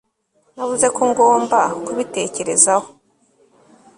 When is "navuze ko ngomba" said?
0.55-1.59